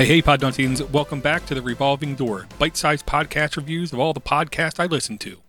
[0.00, 0.80] Hey, hey, Podnutians.
[0.88, 4.86] Welcome back to the Revolving Door, bite sized podcast reviews of all the podcasts I
[4.86, 5.42] listen to.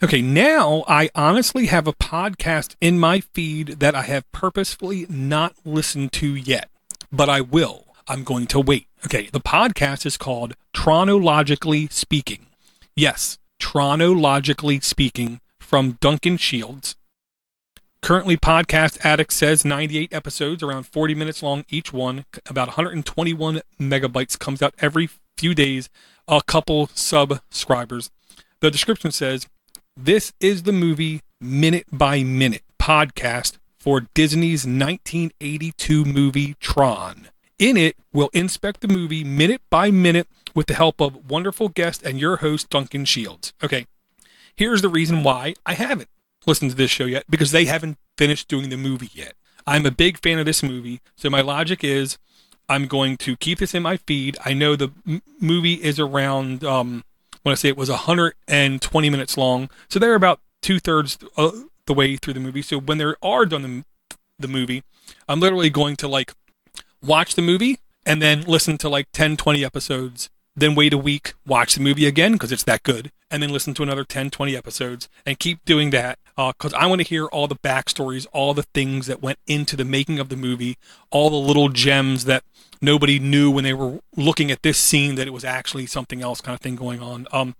[0.00, 5.56] Okay, now I honestly have a podcast in my feed that I have purposefully not
[5.64, 6.70] listened to yet,
[7.10, 7.86] but I will.
[8.06, 8.86] I'm going to wait.
[9.04, 12.46] Okay, the podcast is called Tronologically Speaking.
[12.94, 16.94] Yes, Tronologically Speaking from Duncan Shields.
[18.02, 24.36] Currently, Podcast Addict says 98 episodes, around 40 minutes long each one, about 121 megabytes,
[24.36, 25.88] comes out every few days,
[26.26, 28.10] a couple subscribers.
[28.58, 29.46] The description says,
[29.96, 37.28] This is the movie minute by minute podcast for Disney's 1982 movie Tron.
[37.60, 40.26] In it, we'll inspect the movie minute by minute
[40.56, 43.52] with the help of wonderful guest and your host, Duncan Shields.
[43.62, 43.86] Okay,
[44.56, 46.08] here's the reason why I haven't
[46.46, 49.34] listened to this show yet because they haven't finished doing the movie yet.
[49.66, 52.18] I'm a big fan of this movie, so my logic is
[52.68, 54.36] I'm going to keep this in my feed.
[54.44, 57.04] I know the m- movie is around, um,
[57.42, 61.50] when I say it was 120 minutes long, so they're about two thirds uh,
[61.86, 62.62] the way through the movie.
[62.62, 64.82] So when they are done the, the movie,
[65.28, 66.32] I'm literally going to like
[67.02, 71.34] watch the movie and then listen to like 10, 20 episodes, then wait a week,
[71.46, 74.56] watch the movie again because it's that good, and then listen to another 10, 20
[74.56, 78.54] episodes and keep doing that because uh, I want to hear all the backstories, all
[78.54, 80.78] the things that went into the making of the movie,
[81.10, 82.44] all the little gems that
[82.80, 86.40] nobody knew when they were looking at this scene that it was actually something else
[86.40, 87.26] kind of thing going on.
[87.32, 87.54] Um,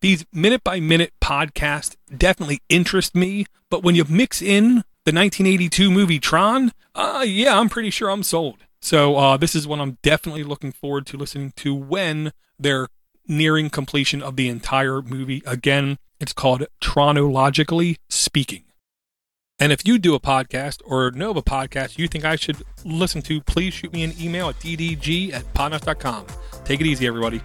[0.00, 5.90] these minute by minute podcasts definitely interest me, but when you mix in the 1982
[5.90, 8.58] movie Tron, uh, yeah, I'm pretty sure I'm sold.
[8.80, 12.88] So uh, this is one I'm definitely looking forward to listening to when they're
[13.26, 15.42] nearing completion of the entire movie.
[15.46, 18.64] Again, it's called Tronologically Speaking.
[19.58, 22.56] And if you do a podcast or know of a podcast you think I should
[22.84, 26.26] listen to, please shoot me an email at ddg at podnutz.com.
[26.64, 27.40] Take it easy, everybody.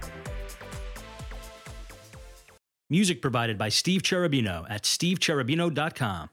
[2.90, 6.30] Music provided by Steve Cherubino at stevecherubino.com.